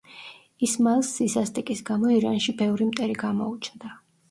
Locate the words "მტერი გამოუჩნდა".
2.91-3.97